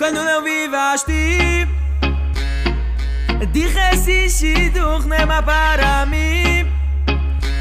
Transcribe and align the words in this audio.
quando 0.00 0.24
não 0.24 0.42
vivaste 0.42 1.68
Dije 3.52 4.28
si 4.30 4.72
nema 5.06 5.42
para 5.42 6.06
mí 6.06 6.64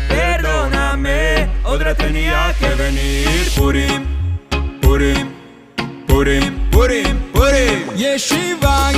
Perdóname, 0.07 1.49
otra 1.65 1.93
tenía 1.93 2.55
que 2.57 2.69
venir 2.75 3.51
Purim, 3.57 4.07
Purim, 4.81 5.33
Purim, 6.07 6.69
Purim, 6.71 7.17
Purim 7.33 7.78
Yeshiva 7.97 8.92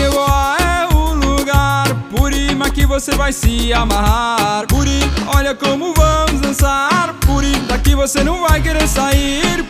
é 0.59 0.93
o 0.93 1.15
lugar 1.15 1.87
Purim, 2.11 2.61
aqui 2.61 2.85
você 2.85 3.15
vai 3.15 3.33
se 3.33 3.73
amarrar 3.73 4.67
Purim, 4.67 5.01
olha 5.35 5.55
como 5.55 5.95
vamos 5.95 6.41
dançar 6.41 7.15
Purim, 7.25 7.65
daqui 7.67 7.95
você 7.95 8.23
não 8.23 8.47
vai 8.47 8.61
querer 8.61 8.87
sair 8.87 9.63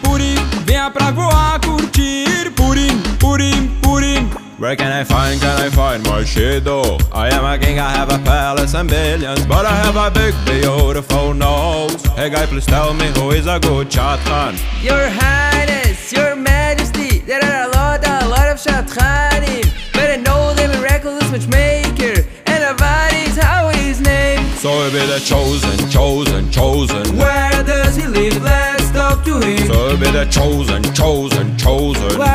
I 6.22 6.24
find 6.24 6.54
my 6.54 6.60
though? 6.60 6.98
I 7.12 7.30
am 7.30 7.46
a 7.46 7.58
king, 7.58 7.80
I 7.80 7.90
have 7.90 8.12
a 8.12 8.20
palace 8.20 8.76
and 8.76 8.88
billions 8.88 9.44
But 9.48 9.66
I 9.66 9.76
have 9.84 9.96
a 9.96 10.12
big, 10.12 10.36
beautiful 10.46 11.34
nose. 11.34 12.04
Hey 12.16 12.30
guy, 12.30 12.46
please 12.46 12.66
tell 12.66 12.94
me 12.94 13.08
who 13.16 13.32
is 13.32 13.48
a 13.48 13.60
good 13.60 13.90
chatran 13.90 14.54
Your 14.84 15.10
Highness, 15.10 16.14
Your 16.14 16.36
Majesty 16.36 17.20
There 17.20 17.44
are 17.44 17.68
a 17.68 17.72
lot, 17.74 18.06
a 18.06 18.28
lot 18.28 18.48
of 18.50 18.58
shatranim 18.58 19.66
But 19.94 20.12
I 20.12 20.18
know 20.18 20.54
the 20.54 20.68
miraculous 20.78 21.32
matchmaker 21.32 22.22
And 22.46 22.78
Avad 22.78 23.28
is 23.28 23.38
how 23.38 23.70
his 23.70 24.00
name 24.00 24.46
So 24.58 24.70
he 24.86 24.92
be 24.92 25.06
the 25.08 25.20
chosen, 25.20 25.90
chosen, 25.90 26.52
chosen. 26.52 27.18
Where 27.18 27.64
does 27.64 27.96
he 27.96 28.06
live? 28.06 28.40
Let's 28.44 28.92
talk 28.92 29.26
to 29.26 29.40
him? 29.40 29.66
So 29.66 29.90
he 29.90 29.98
be 29.98 30.12
the 30.12 30.26
chosen, 30.26 30.84
chosen, 30.94 31.58
chosen. 31.58 32.20
Where 32.20 32.31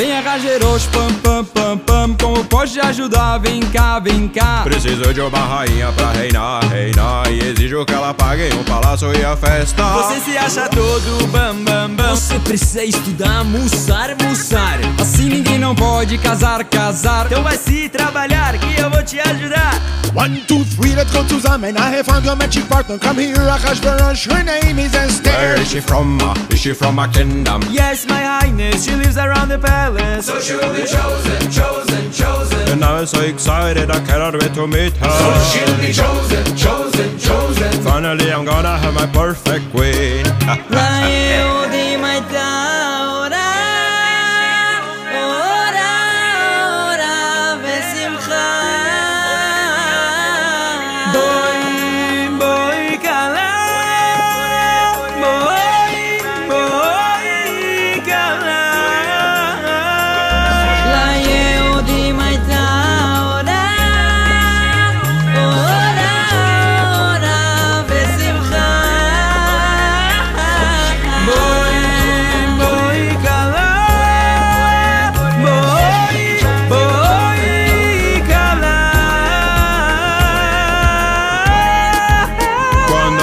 vem 0.00 0.16
a 0.16 0.20
Rajerosh, 0.22 0.86
pam, 0.86 1.12
pam, 1.22 1.44
pam, 1.44 1.78
pam 1.78 2.16
Como 2.18 2.42
pode 2.46 2.80
ajudar? 2.80 3.36
Vem 3.38 3.60
cá, 3.60 3.98
vem 3.98 4.28
cá. 4.28 4.62
Preciso 4.64 5.12
de 5.12 5.20
uma 5.20 5.38
rainha 5.38 5.92
pra 5.92 6.10
reinar, 6.12 6.64
reinar 6.68 7.30
E 7.30 7.38
exijo 7.50 7.84
que 7.84 7.92
ela 7.92 8.14
pague 8.14 8.48
um 8.54 8.64
palácio 8.64 9.12
e 9.14 9.22
a 9.22 9.36
festa. 9.36 9.82
Você 9.82 10.20
se 10.20 10.38
acha 10.38 10.68
todo 10.70 11.26
bam, 11.26 11.54
bam, 11.64 11.90
bam? 11.90 12.16
Você 12.16 12.38
precisa 12.38 12.82
estudar, 12.82 13.44
mussar, 13.44 14.16
mussar 14.24 14.78
Assim 14.98 15.28
ninguém 15.28 15.58
não 15.58 15.74
pode 15.74 16.16
casar, 16.16 16.64
casar. 16.64 17.26
Então 17.26 17.42
vai 17.42 17.58
se 17.58 17.88
trabalhar 17.90 18.56
que 18.58 18.80
eu 18.80 18.88
vou 18.88 19.02
te 19.02 19.20
ajudar. 19.20 19.74
One, 20.14 20.40
two, 20.48 20.64
three, 20.64 20.94
let's 20.96 21.12
go 21.12 21.22
to 21.22 21.38
Zaman 21.38 21.76
I 21.76 21.96
have 21.96 22.06
found 22.06 22.24
your 22.24 22.34
magic 22.34 22.68
partner 22.68 22.98
Come 22.98 23.22
here, 23.22 23.36
Akashvarash 23.36 24.26
Her 24.26 24.42
name 24.42 24.80
is 24.80 24.92
Esther 24.92 25.29
is 25.60 25.70
she 25.70 25.80
from? 25.80 26.18
Is 26.50 26.60
she 26.60 26.72
from 26.72 26.98
a 26.98 27.08
kingdom? 27.08 27.62
Yes, 27.70 28.06
my 28.06 28.22
highness, 28.22 28.84
she 28.84 28.94
lives 28.94 29.16
around 29.16 29.48
the 29.48 29.58
palace. 29.58 30.26
So 30.26 30.40
she'll 30.40 30.72
be 30.72 30.84
chosen, 30.86 31.50
chosen, 31.50 32.12
chosen. 32.12 32.68
And 32.72 32.84
I'm 32.84 33.06
so 33.06 33.20
excited 33.20 33.90
I 33.90 34.00
cannot 34.04 34.34
wait 34.34 34.54
to 34.54 34.66
meet 34.66 34.96
her. 34.96 35.10
So 35.20 35.28
she'll 35.50 35.76
be 35.78 35.92
chosen, 35.92 36.56
chosen, 36.56 37.18
chosen. 37.18 37.72
Finally 37.82 38.32
I'm 38.32 38.44
gonna 38.44 38.78
have 38.78 38.94
my 38.94 39.06
perfect 39.06 39.70
queen 39.70 40.24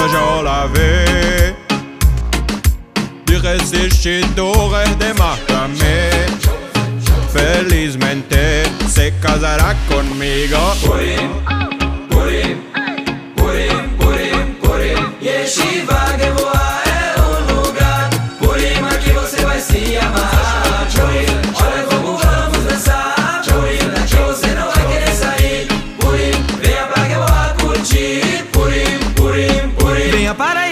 major 0.08 0.44
lavé. 0.44 1.56
Direcicito 3.26 4.52
redemarcame. 4.70 6.10
Felizmente 7.32 8.64
se 8.88 9.14
casará 9.20 9.76
conmigo. 9.90 10.58
Uy. 10.94 11.57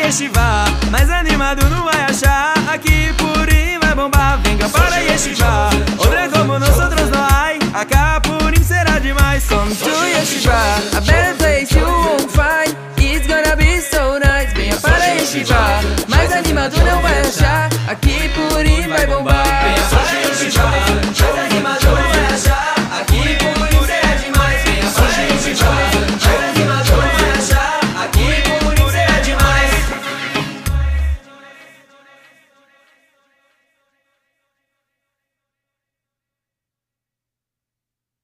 Yeshiva, 0.06 0.66
mais 0.92 1.10
animado 1.10 1.68
não 1.68 1.84
vai 1.84 2.00
achar. 2.04 2.54
Aqui 2.72 3.12
Purim 3.18 3.80
vai 3.82 3.96
bombar, 3.96 4.40
venga 4.44 4.70
para 4.70 4.98
Yeshiva. 4.98 5.72
Outra 5.98 6.30
como 6.30 6.60
nosotros 6.60 7.10
não 7.10 7.24
hay 7.24 7.58
Acá 7.74 8.22
Purim 8.22 8.64
será 8.64 9.00
demais. 9.00 9.44
Come 9.48 9.76
to 9.76 9.90
Yeshiva, 9.90 10.54
a 10.96 11.02
better 11.02 11.36
place 11.38 11.74
you 11.76 11.84
won't 11.84 12.32
find 12.32 12.76
It's 12.98 13.26
gonna 13.26 13.56
be 13.56 13.82
so 13.82 14.20
nice. 14.20 14.54
Venha 14.54 14.78
para 14.78 15.06
Yeshiva, 15.06 15.82
mais 16.08 16.32
animado 16.32 16.78
não 16.86 17.02
vai 17.02 17.22
achar. 17.22 17.70
Aqui 17.88 18.25